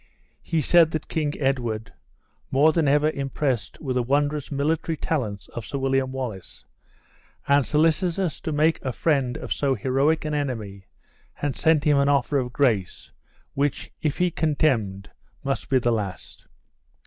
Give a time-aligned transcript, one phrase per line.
[0.41, 1.93] He said that King Edward,
[2.49, 6.65] more than ever impressed with the wondrous military talents of Sir William Wallace,
[7.47, 10.87] and solicitous to make a friend of so heroic an enemy,
[11.33, 13.11] had sent him an offer of grace,
[13.53, 15.11] which, if he contemned,
[15.43, 16.47] must be the last.